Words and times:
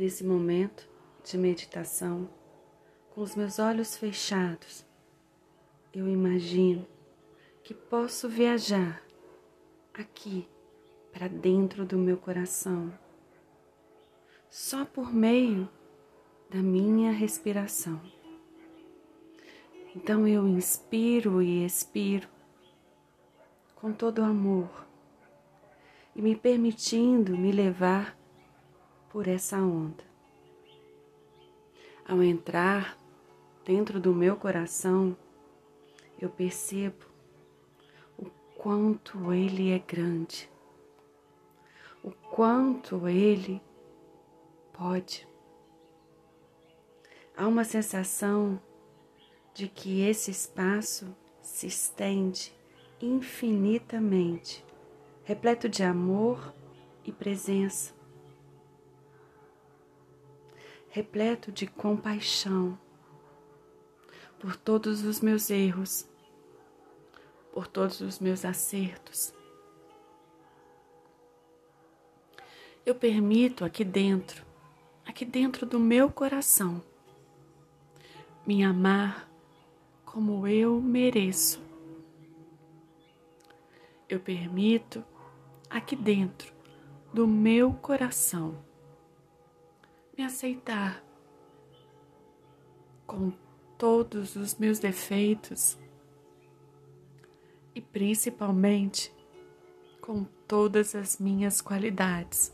Nesse 0.00 0.24
momento 0.24 0.88
de 1.22 1.36
meditação, 1.36 2.26
com 3.10 3.20
os 3.20 3.36
meus 3.36 3.58
olhos 3.58 3.98
fechados, 3.98 4.82
eu 5.92 6.08
imagino 6.08 6.86
que 7.62 7.74
posso 7.74 8.26
viajar 8.26 9.02
aqui 9.92 10.48
para 11.12 11.28
dentro 11.28 11.84
do 11.84 11.98
meu 11.98 12.16
coração, 12.16 12.90
só 14.48 14.86
por 14.86 15.12
meio 15.12 15.68
da 16.48 16.62
minha 16.62 17.12
respiração. 17.12 18.00
Então 19.94 20.26
eu 20.26 20.48
inspiro 20.48 21.42
e 21.42 21.62
expiro 21.62 22.26
com 23.74 23.92
todo 23.92 24.22
o 24.22 24.24
amor 24.24 24.86
e 26.16 26.22
me 26.22 26.34
permitindo 26.34 27.36
me 27.36 27.52
levar 27.52 28.18
por 29.10 29.28
essa 29.28 29.58
onda. 29.58 30.04
Ao 32.08 32.22
entrar 32.22 32.98
dentro 33.64 34.00
do 34.00 34.14
meu 34.14 34.36
coração, 34.36 35.16
eu 36.18 36.30
percebo 36.30 37.04
o 38.16 38.26
quanto 38.56 39.32
ele 39.32 39.70
é 39.70 39.78
grande, 39.78 40.48
o 42.02 42.10
quanto 42.10 43.06
ele 43.06 43.60
pode. 44.72 45.28
Há 47.36 47.46
uma 47.46 47.64
sensação 47.64 48.60
de 49.52 49.68
que 49.68 50.00
esse 50.02 50.30
espaço 50.30 51.14
se 51.42 51.66
estende 51.66 52.52
infinitamente, 53.00 54.64
repleto 55.24 55.68
de 55.68 55.82
amor 55.82 56.54
e 57.04 57.10
presença, 57.10 57.94
repleto 60.90 61.52
de 61.52 61.68
compaixão 61.68 62.76
por 64.40 64.56
todos 64.56 65.04
os 65.04 65.20
meus 65.20 65.48
erros, 65.48 66.08
por 67.52 67.66
todos 67.68 68.00
os 68.00 68.18
meus 68.18 68.44
acertos. 68.44 69.32
Eu 72.84 72.94
permito 72.94 73.64
aqui 73.64 73.84
dentro, 73.84 74.44
aqui 75.06 75.24
dentro 75.24 75.64
do 75.64 75.78
meu 75.78 76.10
coração, 76.10 76.82
me 78.44 78.64
amar 78.64 79.30
como 80.04 80.44
eu 80.48 80.80
mereço. 80.80 81.62
Eu 84.08 84.18
permito 84.18 85.04
aqui 85.68 85.94
dentro 85.94 86.52
do 87.14 87.28
meu 87.28 87.72
coração 87.74 88.69
me 90.20 90.26
aceitar 90.26 91.02
com 93.06 93.32
todos 93.78 94.36
os 94.36 94.54
meus 94.56 94.78
defeitos 94.78 95.78
e 97.74 97.80
principalmente 97.80 99.10
com 100.02 100.24
todas 100.46 100.94
as 100.94 101.18
minhas 101.18 101.62
qualidades. 101.62 102.52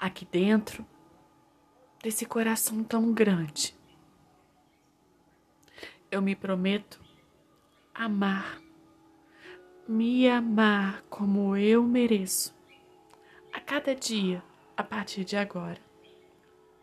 Aqui 0.00 0.24
dentro 0.24 0.84
desse 2.02 2.26
coração 2.26 2.82
tão 2.82 3.12
grande 3.12 3.72
eu 6.10 6.20
me 6.20 6.34
prometo 6.34 7.00
amar, 7.94 8.60
me 9.86 10.28
amar 10.28 11.04
como 11.08 11.56
eu 11.56 11.84
mereço, 11.84 12.52
a 13.52 13.60
cada 13.60 13.94
dia 13.94 14.42
a 14.76 14.82
partir 14.82 15.24
de 15.24 15.36
agora. 15.36 15.80